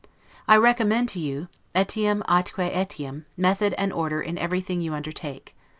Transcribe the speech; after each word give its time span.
I 0.47 0.55
recommend 0.57 1.09
to 1.09 1.19
you, 1.19 1.47
'etiam 1.75 2.23
atque 2.23 2.73
etiam', 2.73 3.25
method 3.37 3.73
and 3.77 3.93
order 3.93 4.19
in 4.19 4.35
everything 4.35 4.81
you 4.81 4.95
undertake. 4.95 5.55